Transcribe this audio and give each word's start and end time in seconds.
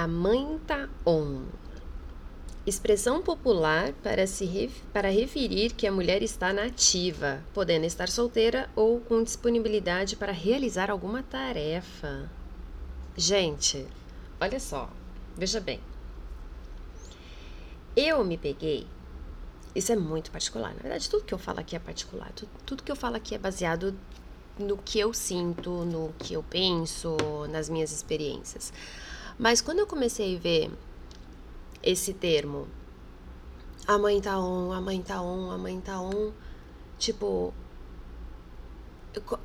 A 0.00 0.06
mãe 0.08 0.58
tá 0.66 0.88
on. 1.04 1.42
Expressão 2.66 3.20
popular 3.20 3.92
para, 4.02 4.26
se 4.26 4.70
para 4.94 5.10
referir 5.10 5.74
que 5.74 5.86
a 5.86 5.92
mulher 5.92 6.22
está 6.22 6.54
nativa, 6.54 7.44
podendo 7.52 7.84
estar 7.84 8.08
solteira 8.08 8.70
ou 8.74 8.98
com 9.00 9.22
disponibilidade 9.22 10.16
para 10.16 10.32
realizar 10.32 10.90
alguma 10.90 11.22
tarefa. 11.22 12.30
Gente, 13.14 13.86
olha 14.40 14.58
só, 14.58 14.88
veja 15.36 15.60
bem. 15.60 15.78
Eu 17.94 18.24
me 18.24 18.38
peguei. 18.38 18.86
Isso 19.74 19.92
é 19.92 19.96
muito 19.96 20.30
particular. 20.30 20.72
Na 20.72 20.80
verdade, 20.80 21.10
tudo 21.10 21.24
que 21.24 21.34
eu 21.34 21.38
falo 21.38 21.60
aqui 21.60 21.76
é 21.76 21.78
particular. 21.78 22.32
Tudo, 22.32 22.50
tudo 22.64 22.82
que 22.82 22.90
eu 22.90 22.96
falo 22.96 23.16
aqui 23.16 23.34
é 23.34 23.38
baseado 23.38 23.94
no 24.58 24.78
que 24.78 24.98
eu 24.98 25.12
sinto, 25.12 25.84
no 25.84 26.14
que 26.18 26.32
eu 26.32 26.42
penso, 26.42 27.18
nas 27.50 27.68
minhas 27.68 27.92
experiências. 27.92 28.72
Mas 29.40 29.62
quando 29.62 29.78
eu 29.78 29.86
comecei 29.86 30.36
a 30.36 30.38
ver 30.38 30.70
esse 31.82 32.12
termo, 32.12 32.68
a 33.86 33.96
mãe 33.96 34.20
tá 34.20 34.38
on, 34.38 34.70
a 34.70 34.82
mãe 34.82 35.00
tá 35.00 35.22
on, 35.22 35.50
a 35.50 35.56
mãe 35.56 35.80
tá 35.80 35.98
on, 35.98 36.30
tipo, 36.98 37.54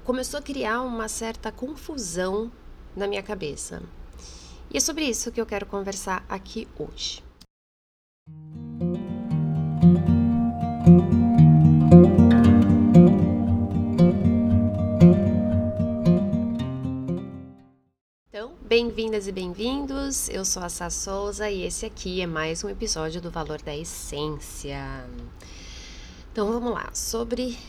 começou 0.03 0.37
a 0.37 0.43
criar 0.43 0.81
uma 0.81 1.07
certa 1.07 1.49
confusão 1.49 2.51
na 2.93 3.07
minha 3.07 3.23
cabeça. 3.23 3.81
E 4.69 4.75
é 4.75 4.81
sobre 4.81 5.05
isso 5.05 5.31
que 5.31 5.39
eu 5.39 5.45
quero 5.45 5.65
conversar 5.65 6.25
aqui 6.27 6.67
hoje. 6.77 7.23
Bem-vindas 18.67 19.27
e 19.27 19.31
bem-vindos, 19.31 20.27
eu 20.27 20.43
sou 20.43 20.63
a 20.63 20.69
Sá 20.69 20.89
Souza 20.89 21.47
e 21.51 21.61
esse 21.61 21.85
aqui 21.85 22.19
é 22.19 22.25
mais 22.25 22.63
um 22.63 22.69
episódio 22.69 23.21
do 23.21 23.29
Valor 23.29 23.61
da 23.61 23.77
Essência. 23.77 25.07
Então 26.31 26.51
vamos 26.51 26.73
lá, 26.73 26.89
sobre 26.91 27.59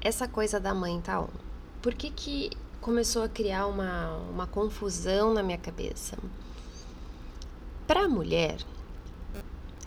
essa 0.00 0.26
coisa 0.26 0.58
da 0.58 0.74
mãe 0.74 1.00
tá 1.00 1.20
on. 1.20 1.28
Por 1.80 1.94
que 1.94 2.10
que 2.10 2.50
começou 2.80 3.22
a 3.22 3.28
criar 3.28 3.68
uma, 3.68 4.16
uma 4.28 4.44
confusão 4.48 5.32
na 5.32 5.40
minha 5.40 5.56
cabeça? 5.56 6.18
Para 7.86 8.06
a 8.06 8.08
mulher, 8.08 8.56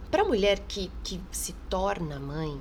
para 0.09 0.23
mulher 0.23 0.59
que, 0.59 0.89
que 1.03 1.19
se 1.29 1.51
torna 1.69 2.21
mãe, 2.21 2.57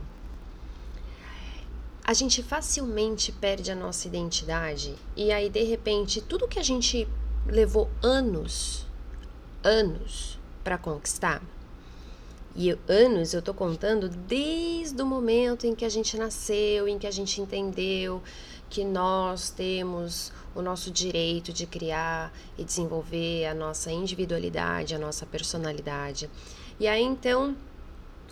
a 2.02 2.12
gente 2.12 2.42
facilmente 2.42 3.30
perde 3.30 3.70
a 3.70 3.76
nossa 3.76 4.08
identidade 4.08 4.96
e 5.16 5.30
aí 5.30 5.48
de 5.48 5.62
repente 5.62 6.20
tudo 6.20 6.48
que 6.48 6.58
a 6.58 6.64
gente 6.64 7.06
levou 7.46 7.90
anos, 8.02 8.86
anos 9.62 10.38
para 10.62 10.78
conquistar. 10.78 11.42
E 12.54 12.68
eu, 12.68 12.78
anos 12.86 13.32
eu 13.32 13.40
tô 13.40 13.54
contando 13.54 14.08
desde 14.08 15.00
o 15.00 15.06
momento 15.06 15.66
em 15.66 15.74
que 15.74 15.84
a 15.84 15.88
gente 15.88 16.18
nasceu, 16.18 16.86
em 16.86 16.98
que 16.98 17.06
a 17.06 17.10
gente 17.10 17.40
entendeu 17.40 18.22
que 18.68 18.84
nós 18.84 19.50
temos 19.50 20.32
o 20.54 20.60
nosso 20.60 20.90
direito 20.90 21.52
de 21.52 21.66
criar 21.66 22.32
e 22.58 22.64
desenvolver 22.64 23.46
a 23.46 23.54
nossa 23.54 23.90
individualidade, 23.90 24.94
a 24.94 24.98
nossa 24.98 25.24
personalidade. 25.24 26.28
E 26.78 26.86
aí 26.86 27.02
então, 27.02 27.56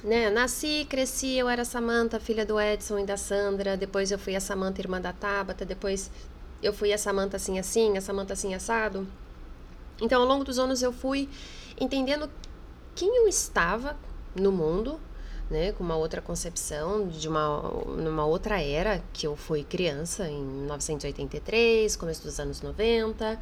né, 0.04 0.30
nasci, 0.30 0.86
cresci, 0.88 1.36
eu 1.36 1.48
era 1.48 1.64
Samantha, 1.64 2.20
filha 2.20 2.44
do 2.44 2.60
Edson 2.60 2.98
e 2.98 3.06
da 3.06 3.16
Sandra, 3.16 3.76
depois 3.76 4.10
eu 4.10 4.18
fui 4.18 4.36
a 4.36 4.40
Samantha, 4.40 4.80
irmã 4.80 5.00
da 5.00 5.12
Tabata, 5.12 5.64
depois 5.64 6.10
eu 6.62 6.72
fui 6.72 6.92
a 6.92 6.98
Samanta 6.98 7.36
assim 7.36 7.58
assim, 7.58 7.96
a 7.96 8.00
Samanta 8.00 8.32
assim 8.32 8.54
assado. 8.54 9.06
Então, 10.00 10.22
ao 10.22 10.26
longo 10.26 10.44
dos 10.44 10.58
anos 10.58 10.82
eu 10.82 10.92
fui 10.92 11.28
entendendo 11.78 12.30
quem 12.94 13.16
eu 13.16 13.28
estava 13.28 13.96
no 14.34 14.52
mundo, 14.52 15.00
né, 15.50 15.72
com 15.72 15.82
uma 15.82 15.96
outra 15.96 16.20
concepção 16.20 17.08
de 17.08 17.28
uma 17.28 17.60
numa 17.98 18.24
outra 18.24 18.62
era 18.62 19.02
que 19.12 19.26
eu 19.26 19.34
fui 19.34 19.64
criança 19.64 20.28
em 20.28 20.42
1983, 20.42 21.96
começo 21.96 22.22
dos 22.22 22.38
anos 22.38 22.62
90. 22.62 23.38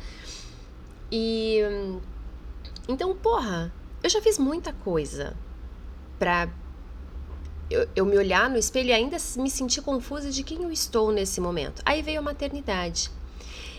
E 1.11 1.61
então, 2.89 3.15
porra, 3.15 3.73
eu 4.03 4.09
já 4.09 4.23
fiz 4.23 4.39
muita 4.39 4.73
coisa 4.73 5.37
para 6.19 6.49
eu, 7.71 7.89
eu, 7.95 8.07
me 8.07 8.17
olhar 8.17 8.49
no 8.49 8.57
espelho 8.57 8.89
e 8.89 8.93
ainda 8.93 9.17
me 9.37 9.51
sentir 9.51 9.83
confusa 9.83 10.31
de 10.31 10.43
quem 10.43 10.63
eu 10.63 10.73
estou 10.73 11.13
nesse 11.13 11.41
momento. 11.41 11.83
Aí 11.85 12.03
veio 12.03 12.21
a 12.21 12.23
maternidade. 12.23 13.11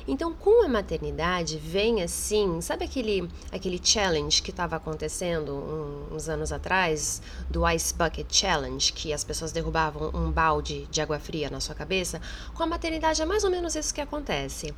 Então, 0.08 0.34
com 0.34 0.66
a 0.66 0.68
maternidade, 0.68 1.58
vem 1.58 2.02
assim, 2.02 2.62
sabe 2.62 2.84
aquele, 2.86 3.30
aquele 3.52 3.80
challenge 3.84 4.42
que 4.42 4.50
estava 4.50 4.76
acontecendo 4.76 6.08
uns 6.12 6.28
anos 6.28 6.52
atrás, 6.52 7.22
do 7.48 7.68
Ice 7.70 7.94
Bucket 7.94 8.26
Challenge, 8.32 8.92
que 8.94 9.14
as 9.14 9.24
pessoas 9.24 9.52
derrubavam 9.52 10.10
um 10.14 10.32
balde 10.32 10.88
de 10.90 11.00
água 11.00 11.20
fria 11.20 11.50
na 11.50 11.60
sua 11.60 11.76
cabeça? 11.76 12.20
Com 12.56 12.64
a 12.64 12.68
maternidade 12.68 13.22
é 13.22 13.26
mais 13.26 13.44
ou 13.44 13.52
menos 13.52 13.76
isso 13.76 13.94
que 13.94 14.02
acontece. 14.02 14.74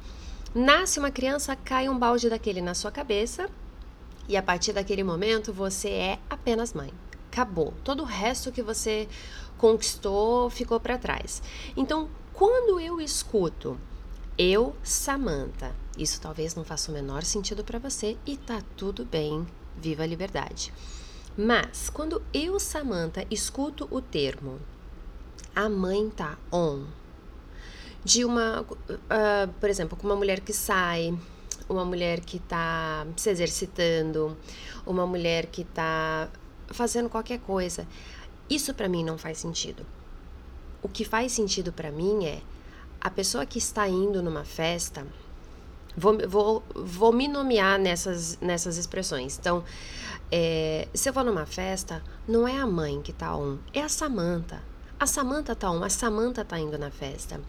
Nasce 0.54 1.00
uma 1.00 1.12
criança, 1.12 1.56
cai 1.56 1.88
um 1.88 1.98
balde 1.98 2.30
daquele 2.30 2.60
na 2.60 2.74
sua 2.74 2.92
cabeça, 2.92 3.50
e 4.28 4.36
a 4.36 4.44
partir 4.44 4.74
daquele 4.74 5.04
momento 5.04 5.54
você 5.54 5.90
é 5.90 6.20
apenas 6.30 6.74
mãe 6.74 6.92
acabou. 7.32 7.74
Todo 7.84 8.04
o 8.04 8.06
resto 8.06 8.52
que 8.52 8.62
você 8.62 9.08
conquistou 9.58 10.50
ficou 10.50 10.80
para 10.80 10.98
trás. 10.98 11.42
Então, 11.78 12.10
quando 12.34 12.80
eu 12.80 13.00
escuto 13.00 13.80
eu, 14.38 14.76
Samantha, 14.84 15.74
isso 15.98 16.20
talvez 16.20 16.56
não 16.56 16.64
faça 16.64 16.92
o 16.92 16.94
menor 16.94 17.24
sentido 17.24 17.64
para 17.64 17.80
você 17.80 18.18
e 18.26 18.36
tá 18.36 18.62
tudo 18.76 19.06
bem. 19.06 19.48
Viva 19.78 20.04
a 20.04 20.08
liberdade. 20.08 20.74
Mas 21.38 21.90
quando 21.90 22.22
eu, 22.34 22.60
Samantha, 22.60 23.26
escuto 23.30 23.88
o 23.90 24.02
termo 24.02 24.60
a 25.56 25.68
mãe 25.68 26.10
tá 26.10 26.38
on, 26.52 26.86
de 28.04 28.24
uma, 28.24 28.62
uh, 28.62 29.54
por 29.60 29.70
exemplo, 29.70 29.98
com 29.98 30.08
uma 30.08 30.16
mulher 30.16 30.40
que 30.40 30.54
sai, 30.54 31.14
uma 31.68 31.86
mulher 31.86 32.22
que 32.22 32.38
está 32.38 33.06
se 33.16 33.30
exercitando, 33.30 34.38
uma 34.86 35.06
mulher 35.06 35.48
que 35.48 35.62
está 35.62 36.30
fazendo 36.68 37.10
qualquer 37.10 37.40
coisa. 37.40 37.88
Isso 38.50 38.74
para 38.74 38.90
mim 38.90 39.04
não 39.04 39.18
faz 39.18 39.38
sentido. 39.38 39.86
O 40.82 40.90
que 40.90 41.06
faz 41.06 41.32
sentido 41.32 41.72
para 41.72 41.92
mim 41.92 42.26
é 42.26 42.42
a 43.00 43.10
pessoa 43.10 43.46
que 43.46 43.58
está 43.58 43.88
indo 43.88 44.22
numa 44.22 44.44
festa. 44.44 45.06
Vou, 45.96 46.18
vou, 46.28 46.64
vou 46.74 47.12
me 47.12 47.28
nomear 47.28 47.80
nessas, 47.80 48.38
nessas 48.40 48.78
expressões. 48.78 49.38
Então, 49.38 49.64
é, 50.32 50.88
se 50.94 51.10
eu 51.10 51.14
vou 51.14 51.24
numa 51.24 51.46
festa, 51.46 52.02
não 52.28 52.48
é 52.48 52.58
a 52.58 52.66
mãe 52.66 53.02
que 53.02 53.12
tá 53.12 53.36
on, 53.36 53.58
é 53.74 53.82
a 53.82 53.90
Samanta. 53.90 54.62
A 55.00 55.06
Samanta 55.06 55.56
tá 55.56 55.70
on, 55.70 55.84
a 55.84 55.90
Samanta 55.90 56.46
tá 56.46 56.60
indo 56.60 56.78
na 56.78 56.92
festa. 56.92 57.42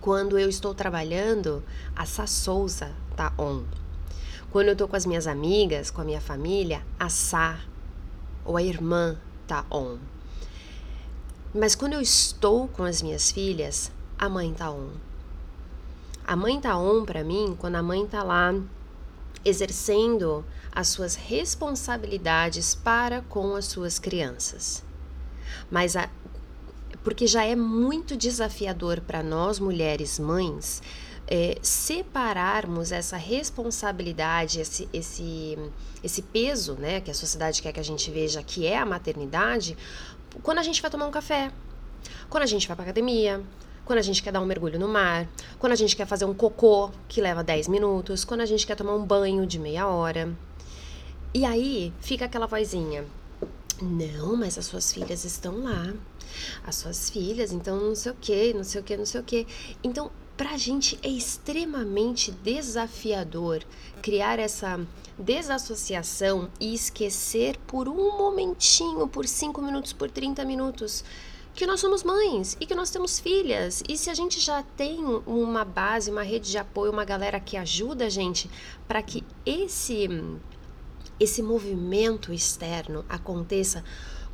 Quando 0.00 0.38
eu 0.38 0.48
estou 0.48 0.74
trabalhando, 0.74 1.62
a 1.94 2.06
Sá 2.06 2.26
Souza 2.26 2.92
tá 3.14 3.32
on. 3.38 3.64
Quando 4.50 4.68
eu 4.68 4.76
tô 4.76 4.88
com 4.88 4.96
as 4.96 5.04
minhas 5.04 5.26
amigas, 5.26 5.90
com 5.90 6.00
a 6.00 6.04
minha 6.04 6.20
família, 6.20 6.82
a 6.98 7.10
Sá 7.10 7.60
ou 8.50 8.56
a 8.56 8.62
irmã 8.64 9.16
tá 9.46 9.64
on. 9.70 9.96
Mas 11.54 11.76
quando 11.76 11.92
eu 11.92 12.00
estou 12.00 12.66
com 12.66 12.82
as 12.82 13.00
minhas 13.00 13.30
filhas, 13.30 13.92
a 14.18 14.28
mãe 14.28 14.52
tá 14.52 14.72
on. 14.72 14.90
A 16.26 16.34
mãe 16.34 16.60
tá 16.60 16.76
on 16.76 17.04
para 17.04 17.22
mim 17.22 17.56
quando 17.56 17.76
a 17.76 17.82
mãe 17.82 18.04
tá 18.08 18.24
lá 18.24 18.52
exercendo 19.44 20.44
as 20.72 20.88
suas 20.88 21.14
responsabilidades 21.14 22.74
para 22.74 23.22
com 23.22 23.54
as 23.54 23.66
suas 23.66 24.00
crianças. 24.00 24.82
Mas 25.70 25.94
a, 25.94 26.10
porque 27.04 27.28
já 27.28 27.44
é 27.44 27.54
muito 27.54 28.16
desafiador 28.16 29.00
para 29.00 29.22
nós 29.22 29.60
mulheres 29.60 30.18
mães 30.18 30.82
é, 31.26 31.58
separarmos 31.62 32.92
essa 32.92 33.16
responsabilidade, 33.16 34.60
esse, 34.60 34.88
esse, 34.92 35.58
esse 36.02 36.22
peso 36.22 36.74
né, 36.74 37.00
que 37.00 37.10
a 37.10 37.14
sociedade 37.14 37.62
quer 37.62 37.72
que 37.72 37.80
a 37.80 37.84
gente 37.84 38.10
veja, 38.10 38.42
que 38.42 38.66
é 38.66 38.78
a 38.78 38.86
maternidade, 38.86 39.76
quando 40.42 40.58
a 40.58 40.62
gente 40.62 40.80
vai 40.80 40.90
tomar 40.90 41.06
um 41.06 41.10
café, 41.10 41.52
quando 42.28 42.42
a 42.42 42.46
gente 42.46 42.66
vai 42.66 42.76
para 42.76 42.84
academia, 42.84 43.42
quando 43.84 43.98
a 43.98 44.02
gente 44.02 44.22
quer 44.22 44.32
dar 44.32 44.40
um 44.40 44.46
mergulho 44.46 44.78
no 44.78 44.86
mar, 44.86 45.26
quando 45.58 45.72
a 45.72 45.76
gente 45.76 45.96
quer 45.96 46.06
fazer 46.06 46.24
um 46.24 46.32
cocô 46.32 46.90
que 47.08 47.20
leva 47.20 47.42
10 47.42 47.66
minutos, 47.68 48.24
quando 48.24 48.40
a 48.40 48.46
gente 48.46 48.66
quer 48.66 48.76
tomar 48.76 48.94
um 48.94 49.04
banho 49.04 49.44
de 49.46 49.58
meia 49.58 49.88
hora. 49.88 50.32
E 51.34 51.44
aí 51.44 51.92
fica 52.00 52.24
aquela 52.24 52.46
vozinha: 52.46 53.04
Não, 53.82 54.36
mas 54.36 54.56
as 54.56 54.66
suas 54.66 54.92
filhas 54.92 55.24
estão 55.24 55.64
lá. 55.64 55.92
As 56.64 56.76
suas 56.76 57.10
filhas, 57.10 57.50
então 57.50 57.76
não 57.80 57.94
sei 57.96 58.12
o 58.12 58.14
que, 58.14 58.54
não 58.54 58.62
sei 58.62 58.80
o 58.80 58.84
que, 58.84 58.96
não 58.96 59.06
sei 59.06 59.20
o 59.20 59.24
que. 59.24 59.46
Então 59.82 60.10
para 60.40 60.52
a 60.52 60.56
gente 60.56 60.98
é 61.02 61.08
extremamente 61.10 62.32
desafiador 62.32 63.62
criar 64.00 64.38
essa 64.38 64.80
desassociação 65.18 66.48
e 66.58 66.72
esquecer 66.72 67.58
por 67.66 67.86
um 67.86 68.16
momentinho, 68.16 69.06
por 69.06 69.28
5 69.28 69.60
minutos, 69.60 69.92
por 69.92 70.10
30 70.10 70.42
minutos, 70.46 71.04
que 71.54 71.66
nós 71.66 71.78
somos 71.78 72.02
mães 72.02 72.56
e 72.58 72.64
que 72.64 72.74
nós 72.74 72.88
temos 72.88 73.20
filhas. 73.20 73.82
E 73.86 73.98
se 73.98 74.08
a 74.08 74.14
gente 74.14 74.40
já 74.40 74.62
tem 74.62 75.04
uma 75.26 75.62
base, 75.62 76.10
uma 76.10 76.22
rede 76.22 76.50
de 76.50 76.56
apoio, 76.56 76.90
uma 76.90 77.04
galera 77.04 77.38
que 77.38 77.58
ajuda 77.58 78.06
a 78.06 78.08
gente 78.08 78.50
para 78.88 79.02
que 79.02 79.22
esse 79.44 80.08
esse 81.20 81.42
movimento 81.42 82.32
externo 82.32 83.04
aconteça 83.10 83.84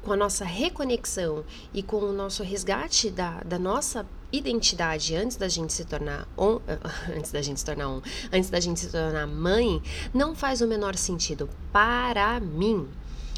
com 0.04 0.12
a 0.12 0.16
nossa 0.16 0.44
reconexão 0.44 1.44
e 1.74 1.82
com 1.82 1.96
o 1.96 2.12
nosso 2.12 2.44
resgate 2.44 3.10
da, 3.10 3.40
da 3.40 3.58
nossa 3.58 4.06
identidade 4.36 5.14
antes 5.14 5.36
da 5.36 5.48
gente 5.48 5.72
se 5.72 5.84
tornar 5.84 6.26
on, 6.36 6.60
antes 7.16 7.32
da 7.32 7.42
gente 7.42 7.60
se 7.60 7.66
tornar 7.66 7.88
um, 7.88 8.02
antes 8.32 8.50
da 8.50 8.60
gente 8.60 8.80
se 8.80 8.88
tornar 8.88 9.26
mãe, 9.26 9.82
não 10.12 10.34
faz 10.34 10.60
o 10.60 10.66
menor 10.66 10.96
sentido 10.96 11.48
para 11.72 12.40
mim. 12.40 12.88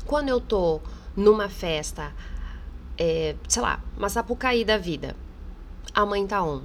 Quando 0.07 0.29
eu 0.29 0.41
tô 0.41 0.81
numa 1.17 1.49
festa, 1.49 2.13
é, 2.97 3.35
sei 3.49 3.63
lá, 3.63 3.83
uma 3.97 4.09
sapucaí 4.09 4.65
da 4.65 4.79
vida, 4.79 5.15
a 5.95 6.07
mãe 6.07 6.27
tá 6.27 6.43
on. 6.43 6.63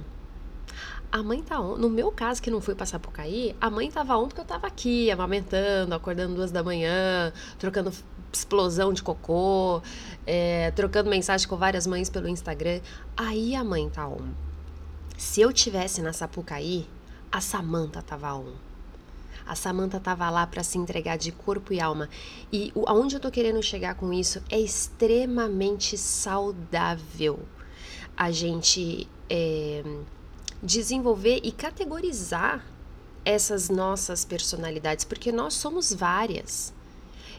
A 1.14 1.22
mãe 1.22 1.40
tá 1.44 1.60
on. 1.60 1.76
No 1.76 1.88
meu 1.88 2.10
caso, 2.10 2.42
que 2.42 2.50
não 2.50 2.60
fui 2.60 2.74
passar 2.74 2.98
por 2.98 3.12
cair, 3.12 3.54
a 3.60 3.70
mãe 3.70 3.88
tava 3.88 4.18
on 4.18 4.26
porque 4.26 4.40
eu 4.40 4.44
tava 4.44 4.66
aqui, 4.66 5.12
amamentando, 5.12 5.94
acordando 5.94 6.34
duas 6.34 6.50
da 6.50 6.60
manhã, 6.60 7.32
trocando 7.56 7.92
explosão 8.32 8.92
de 8.92 9.00
cocô, 9.00 9.80
é, 10.26 10.72
trocando 10.72 11.08
mensagem 11.08 11.46
com 11.46 11.56
várias 11.56 11.86
mães 11.86 12.10
pelo 12.10 12.26
Instagram. 12.26 12.80
Aí 13.16 13.54
a 13.54 13.62
mãe 13.62 13.88
tá 13.88 14.08
on. 14.08 14.26
Se 15.16 15.40
eu 15.40 15.52
tivesse 15.52 16.02
na 16.02 16.12
Sapucaí, 16.12 16.84
a 17.30 17.40
Samanta 17.40 18.02
tava 18.02 18.34
on. 18.34 18.50
A 19.46 19.54
Samanta 19.54 20.00
tava 20.00 20.28
lá 20.30 20.44
para 20.48 20.64
se 20.64 20.78
entregar 20.78 21.16
de 21.16 21.30
corpo 21.30 21.72
e 21.72 21.80
alma. 21.80 22.08
E 22.52 22.72
aonde 22.88 23.14
eu 23.14 23.20
tô 23.20 23.30
querendo 23.30 23.62
chegar 23.62 23.94
com 23.94 24.12
isso 24.12 24.42
é 24.50 24.58
extremamente 24.58 25.96
saudável 25.96 27.38
a 28.16 28.32
gente 28.32 29.08
é, 29.30 29.82
desenvolver 30.64 31.40
e 31.44 31.52
categorizar 31.52 32.64
essas 33.24 33.68
nossas 33.68 34.24
personalidades, 34.24 35.04
porque 35.04 35.30
nós 35.30 35.54
somos 35.54 35.92
várias. 35.92 36.72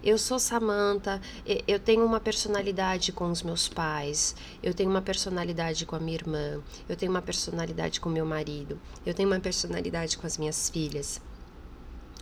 Eu 0.03 0.19
sou 0.19 0.37
Samantha, 0.37 1.19
eu 1.67 1.79
tenho 1.79 2.05
uma 2.05 2.19
personalidade 2.19 3.11
com 3.11 3.31
os 3.31 3.41
meus 3.41 3.67
pais, 3.67 4.35
eu 4.61 4.71
tenho 4.71 4.89
uma 4.89 5.01
personalidade 5.01 5.85
com 5.85 5.95
a 5.95 5.99
minha 5.99 6.15
irmã, 6.15 6.61
eu 6.87 6.95
tenho 6.95 7.11
uma 7.11 7.23
personalidade 7.23 7.99
com 7.99 8.07
meu 8.09 8.25
marido, 8.25 8.79
eu 9.03 9.15
tenho 9.15 9.27
uma 9.27 9.39
personalidade 9.39 10.17
com 10.17 10.27
as 10.27 10.37
minhas 10.37 10.69
filhas. 10.69 11.19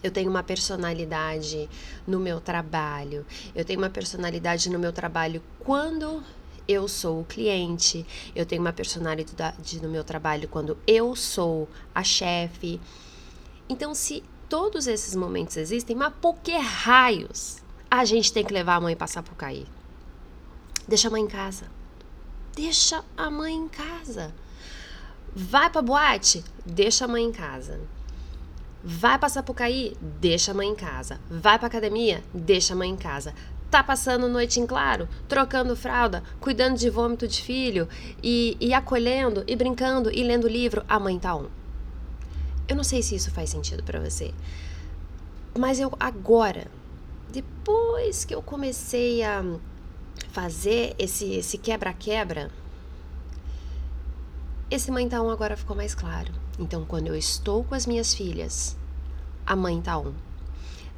Eu 0.02 0.12
tenho 0.12 0.30
uma 0.30 0.44
personalidade 0.44 1.70
no 2.06 2.20
meu 2.20 2.42
trabalho. 2.42 3.26
Eu 3.56 3.64
tenho 3.64 3.80
uma 3.80 3.90
personalidade 3.90 4.70
no 4.70 4.78
meu 4.78 4.92
trabalho 4.92 5.42
quando 5.60 6.22
eu 6.68 6.88
sou 6.88 7.22
o 7.22 7.26
cliente. 7.26 8.06
Eu 8.36 8.46
tenho 8.46 8.62
uma 8.62 8.74
personalidade 8.74 9.82
no 9.82 9.90
meu 9.90 10.04
trabalho 10.04 10.48
quando 10.48 10.78
eu 10.88 11.16
sou 11.16 11.68
a 11.94 12.04
chefe. 12.04 12.80
Então, 13.68 13.94
se 13.94 14.24
todos 14.50 14.88
esses 14.88 15.16
momentos 15.16 15.58
existem, 15.58 15.96
mas 15.96 16.14
por 16.22 16.36
que 16.36 16.56
raios 16.58 17.62
a 17.90 18.06
gente 18.06 18.34
tem 18.34 18.44
que 18.44 18.54
levar 18.54 18.76
a 18.76 18.82
mãe 18.82 18.96
passar 18.96 19.22
por 19.22 19.36
cair. 19.36 19.68
Deixa 20.88 21.08
a 21.08 21.12
mãe 21.12 21.22
em 21.22 21.28
casa. 21.28 21.66
Deixa 22.56 23.04
a 23.16 23.30
mãe 23.30 23.54
em 23.54 23.68
casa. 23.68 24.34
Vai 25.36 25.70
pra 25.70 25.82
boate? 25.82 26.44
Deixa 26.66 27.06
a 27.06 27.08
mãe 27.08 27.24
em 27.24 27.32
casa. 27.32 27.80
Vai 28.84 29.18
passar 29.18 29.44
por 29.44 29.54
cair? 29.54 29.96
Deixa 30.02 30.52
a 30.52 30.54
mãe 30.54 30.68
em 30.68 30.76
casa. 30.76 31.22
Vai 31.30 31.58
pra 31.58 31.68
academia? 31.68 32.24
Deixa 32.34 32.74
a 32.74 32.76
mãe 32.76 32.90
em 32.90 32.98
casa. 32.98 33.34
Tá 33.74 33.82
passando 33.82 34.30
noite 34.30 34.60
em 34.60 34.68
claro, 34.68 35.10
trocando 35.28 35.76
fralda, 35.76 36.22
cuidando 36.40 36.78
de 36.78 36.92
vômito 36.92 37.28
de 37.28 37.42
filho 37.42 37.90
e, 38.22 38.56
e 38.62 38.72
acolhendo 38.72 39.44
e 39.48 39.56
brincando 39.56 40.12
e 40.12 40.24
lendo 40.24 40.48
livro, 40.48 40.86
a 40.88 41.00
mãe 41.00 41.18
tá 41.18 41.36
on. 41.36 41.48
Eu 42.68 42.76
não 42.76 42.84
sei 42.84 43.02
se 43.02 43.16
isso 43.16 43.32
faz 43.32 43.50
sentido 43.50 43.82
para 43.82 44.00
você, 44.00 44.32
mas 45.58 45.80
eu 45.80 45.92
agora 46.00 46.68
depois 47.32 48.24
que 48.24 48.36
eu 48.36 48.44
comecei 48.44 49.24
a 49.24 49.44
fazer 50.30 50.94
esse 51.00 51.34
esse 51.34 51.58
quebra-quebra, 51.58 52.52
esse 54.70 54.92
mãe 54.92 55.10
tá 55.10 55.20
um 55.20 55.32
agora 55.32 55.58
ficou 55.58 55.76
mais 55.76 55.96
claro. 55.96 56.32
Então, 56.60 56.86
quando 56.86 57.08
eu 57.08 57.16
estou 57.16 57.64
com 57.64 57.74
as 57.74 57.88
minhas 57.88 58.14
filhas, 58.14 58.78
a 59.44 59.56
mãe 59.56 59.82
tá 59.82 59.98
um. 59.98 60.14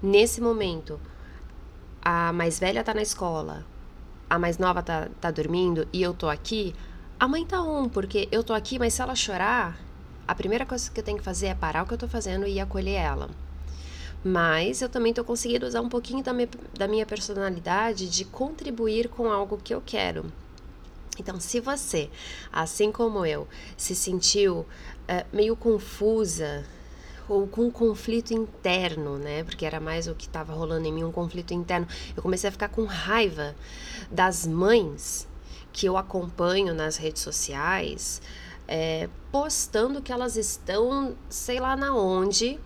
Nesse 0.03 0.41
momento, 0.41 0.99
a 2.05 2.31
mais 2.31 2.59
velha 2.59 2.83
tá 2.83 2.93
na 2.93 3.01
escola, 3.01 3.65
a 4.29 4.37
mais 4.37 4.59
nova 4.59 4.83
tá, 4.83 5.09
tá 5.19 5.31
dormindo 5.31 5.87
e 5.91 6.03
eu 6.03 6.13
tô 6.13 6.29
aqui, 6.29 6.75
a 7.19 7.27
mãe 7.27 7.43
tá 7.43 7.63
um, 7.63 7.89
porque 7.89 8.29
eu 8.31 8.43
tô 8.43 8.53
aqui, 8.53 8.77
mas 8.77 8.93
se 8.93 9.01
ela 9.01 9.15
chorar, 9.15 9.75
a 10.27 10.35
primeira 10.35 10.67
coisa 10.67 10.91
que 10.91 10.99
eu 10.99 11.03
tenho 11.03 11.17
que 11.17 11.23
fazer 11.23 11.47
é 11.47 11.55
parar 11.55 11.81
o 11.83 11.87
que 11.87 11.95
eu 11.95 11.97
tô 11.97 12.07
fazendo 12.07 12.45
e 12.45 12.59
acolher 12.59 12.95
ela. 12.95 13.29
Mas 14.23 14.81
eu 14.81 14.89
também 14.89 15.11
estou 15.11 15.25
conseguindo 15.25 15.65
usar 15.65 15.81
um 15.81 15.89
pouquinho 15.89 16.23
da 16.23 16.33
minha, 16.33 16.49
da 16.77 16.87
minha 16.87 17.05
personalidade 17.05 18.07
de 18.07 18.25
contribuir 18.25 19.09
com 19.09 19.31
algo 19.31 19.57
que 19.57 19.73
eu 19.73 19.81
quero. 19.83 20.25
Então, 21.19 21.39
se 21.39 21.59
você, 21.59 22.09
assim 22.51 22.91
como 22.91 23.25
eu, 23.25 23.47
se 23.77 23.95
sentiu 23.95 24.59
uh, 24.59 25.25
meio 25.31 25.55
confusa 25.55 26.65
ou 27.27 27.47
com 27.47 27.63
um 27.63 27.71
conflito 27.71 28.33
interno, 28.33 29.17
né? 29.17 29.43
Porque 29.43 29.65
era 29.65 29.79
mais 29.79 30.07
o 30.07 30.15
que 30.15 30.27
estava 30.27 30.53
rolando 30.53 30.87
em 30.87 30.93
mim, 30.93 31.03
um 31.03 31.11
conflito 31.11 31.53
interno. 31.53 31.87
Eu 32.15 32.21
comecei 32.21 32.47
a 32.47 32.51
ficar 32.51 32.69
com 32.69 32.85
raiva 32.85 33.55
das 34.11 34.45
mães 34.45 35.27
que 35.71 35.85
eu 35.85 35.97
acompanho 35.97 36.73
nas 36.73 36.95
redes 36.95 37.21
sociais, 37.21 38.21
é, 38.67 39.09
postando 39.31 40.01
que 40.01 40.11
elas 40.11 40.37
estão, 40.37 41.15
sei 41.29 41.59
lá 41.59 41.75
na 41.75 41.93
onde, 41.93 42.59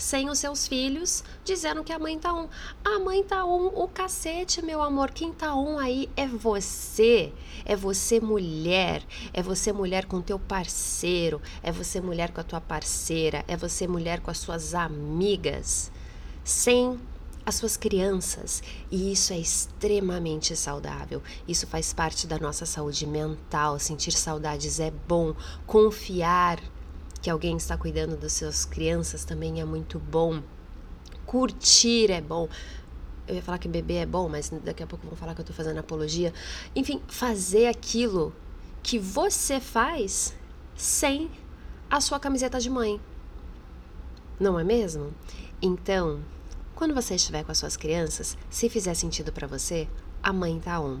sem 0.00 0.30
os 0.30 0.38
seus 0.38 0.66
filhos, 0.66 1.22
dizendo 1.44 1.84
que 1.84 1.92
a 1.92 1.98
mãe 1.98 2.18
tá 2.18 2.32
um. 2.32 2.48
A 2.82 2.98
mãe 2.98 3.22
tá 3.22 3.44
um, 3.44 3.66
o 3.66 3.86
cacete, 3.86 4.64
meu 4.64 4.82
amor. 4.82 5.10
Quem 5.10 5.30
tá 5.30 5.54
um 5.54 5.78
aí 5.78 6.08
é 6.16 6.26
você. 6.26 7.32
É 7.66 7.76
você 7.76 8.18
mulher. 8.18 9.02
É 9.32 9.42
você 9.42 9.72
mulher 9.72 10.06
com 10.06 10.22
teu 10.22 10.38
parceiro. 10.38 11.40
É 11.62 11.70
você 11.70 12.00
mulher 12.00 12.32
com 12.32 12.40
a 12.40 12.44
tua 12.44 12.60
parceira. 12.60 13.44
É 13.46 13.56
você 13.56 13.86
mulher 13.86 14.20
com 14.20 14.30
as 14.30 14.38
suas 14.38 14.74
amigas. 14.74 15.92
Sem 16.42 16.98
as 17.44 17.56
suas 17.56 17.76
crianças. 17.76 18.62
E 18.90 19.12
isso 19.12 19.34
é 19.34 19.38
extremamente 19.38 20.56
saudável. 20.56 21.22
Isso 21.46 21.66
faz 21.66 21.92
parte 21.92 22.26
da 22.26 22.38
nossa 22.38 22.64
saúde 22.64 23.06
mental. 23.06 23.78
Sentir 23.78 24.12
saudades 24.12 24.80
é 24.80 24.90
bom. 24.90 25.34
Confiar 25.66 26.58
que 27.22 27.28
alguém 27.28 27.56
está 27.56 27.76
cuidando 27.76 28.16
das 28.16 28.32
suas 28.32 28.64
crianças 28.64 29.24
também 29.24 29.60
é 29.60 29.64
muito 29.64 29.98
bom. 29.98 30.42
Curtir 31.26 32.10
é 32.10 32.20
bom. 32.20 32.48
Eu 33.28 33.36
ia 33.36 33.42
falar 33.42 33.58
que 33.58 33.68
beber 33.68 33.96
é 33.96 34.06
bom, 34.06 34.28
mas 34.28 34.50
daqui 34.64 34.82
a 34.82 34.86
pouco 34.86 35.06
vão 35.06 35.16
falar 35.16 35.34
que 35.34 35.40
eu 35.40 35.44
estou 35.44 35.54
fazendo 35.54 35.78
apologia. 35.78 36.32
Enfim, 36.74 37.00
fazer 37.06 37.66
aquilo 37.66 38.34
que 38.82 38.98
você 38.98 39.60
faz 39.60 40.34
sem 40.74 41.30
a 41.90 42.00
sua 42.00 42.18
camiseta 42.18 42.58
de 42.58 42.70
mãe. 42.70 43.00
Não 44.38 44.58
é 44.58 44.64
mesmo? 44.64 45.12
Então, 45.60 46.20
quando 46.74 46.94
você 46.94 47.14
estiver 47.14 47.44
com 47.44 47.52
as 47.52 47.58
suas 47.58 47.76
crianças, 47.76 48.38
se 48.48 48.70
fizer 48.70 48.94
sentido 48.94 49.30
para 49.30 49.46
você, 49.46 49.86
a 50.22 50.32
mãe 50.32 50.58
tá 50.58 50.80
on. 50.80 51.00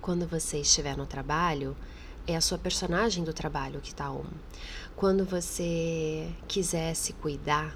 Quando 0.00 0.26
você 0.26 0.58
estiver 0.60 0.96
no 0.96 1.06
trabalho, 1.06 1.76
é 2.28 2.36
a 2.36 2.42
sua 2.42 2.58
personagem 2.58 3.24
do 3.24 3.32
trabalho 3.32 3.80
que 3.80 3.94
tá 3.94 4.12
on. 4.12 4.26
Quando 4.94 5.24
você 5.24 6.30
quiser 6.46 6.94
se 6.94 7.14
cuidar, 7.14 7.74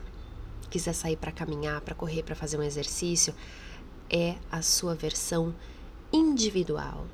quiser 0.69 0.93
sair 0.93 1.17
para 1.17 1.33
caminhar, 1.33 1.81
para 1.81 1.95
correr, 1.95 2.23
para 2.23 2.35
fazer 2.35 2.59
um 2.59 2.63
exercício, 2.63 3.35
é 4.11 4.35
a 4.51 4.61
sua 4.61 4.95
versão 4.95 5.55
individual, 6.13 7.07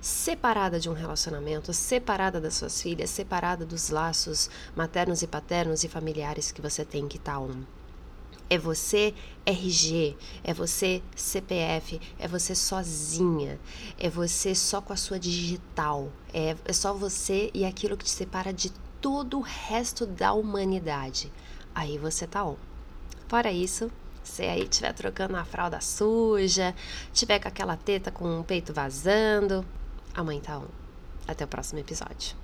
separada 0.00 0.78
de 0.78 0.88
um 0.88 0.92
relacionamento, 0.92 1.72
separada 1.72 2.40
das 2.40 2.54
suas 2.54 2.80
filhas, 2.80 3.10
separada 3.10 3.66
dos 3.66 3.90
laços 3.90 4.48
maternos 4.76 5.20
e 5.20 5.26
paternos 5.26 5.82
e 5.82 5.88
familiares 5.88 6.52
que 6.52 6.62
você 6.62 6.84
tem 6.84 7.08
que 7.08 7.18
tá 7.18 7.40
on. 7.40 7.64
É 8.48 8.58
você 8.58 9.14
RG, 9.46 10.16
é 10.42 10.52
você 10.54 11.02
CPF, 11.16 12.00
é 12.18 12.28
você 12.28 12.54
sozinha, 12.54 13.58
é 13.98 14.08
você 14.08 14.54
só 14.54 14.80
com 14.80 14.92
a 14.92 14.96
sua 14.96 15.18
digital, 15.18 16.10
é, 16.32 16.56
é 16.64 16.72
só 16.72 16.92
você 16.92 17.50
e 17.54 17.64
aquilo 17.64 17.96
que 17.96 18.04
te 18.04 18.10
separa 18.10 18.52
de 18.52 18.70
todo 19.00 19.38
o 19.38 19.42
resto 19.42 20.06
da 20.06 20.32
humanidade. 20.32 21.32
Aí 21.74 21.98
você 21.98 22.26
tá 22.26 22.44
on. 22.44 22.56
Fora 23.28 23.50
isso, 23.50 23.90
se 24.22 24.42
aí 24.42 24.62
estiver 24.62 24.92
trocando 24.92 25.36
a 25.36 25.44
fralda 25.44 25.80
suja, 25.80 26.74
tiver 27.12 27.38
com 27.38 27.48
aquela 27.48 27.76
teta 27.76 28.10
com 28.10 28.40
o 28.40 28.44
peito 28.44 28.72
vazando, 28.72 29.64
a 30.14 30.22
mãe 30.22 30.40
tá 30.40 30.58
on. 30.58 30.68
Até 31.26 31.44
o 31.44 31.48
próximo 31.48 31.80
episódio. 31.80 32.43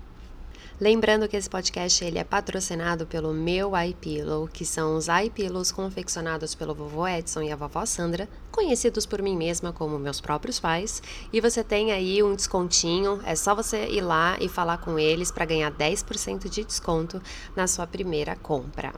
Lembrando 0.81 1.29
que 1.29 1.37
esse 1.37 1.51
podcast 1.51 2.03
ele 2.03 2.19
é 2.19 2.25
patrocinado 2.25 3.07
pelo 3.07 3.35
meu 3.35 3.73
iPillow, 3.77 4.49
que 4.49 4.65
são 4.65 4.97
os 4.97 5.09
iPillows 5.09 5.71
confeccionados 5.71 6.55
pelo 6.55 6.75
vovô 6.75 7.07
Edson 7.07 7.43
e 7.43 7.53
a 7.53 7.57
vovó 7.57 7.85
Sandra, 7.85 8.27
conhecidos 8.51 9.05
por 9.05 9.21
mim 9.21 9.37
mesma 9.37 9.75
como 9.75 9.99
meus 9.99 10.23
próprios 10.23 10.59
pais. 10.59 11.03
E 11.31 11.39
você 11.39 11.63
tem 11.63 11.93
aí 11.93 12.23
um 12.23 12.35
descontinho, 12.35 13.21
é 13.27 13.37
só 13.37 13.55
você 13.55 13.89
ir 13.89 14.01
lá 14.01 14.39
e 14.41 14.49
falar 14.49 14.79
com 14.79 14.99
eles 14.99 15.31
para 15.31 15.45
ganhar 15.45 15.71
10% 15.71 16.49
de 16.49 16.65
desconto 16.65 17.21
na 17.55 17.67
sua 17.67 17.87
primeira 17.87 18.35
compra. 18.35 18.95